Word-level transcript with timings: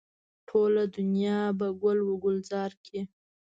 ټوله 0.47 0.83
دنیا 0.95 1.39
به 1.57 1.67
ګل 1.81 1.99
و 2.07 2.11
ګلزاره 2.23 2.77
کړي. 2.85 3.01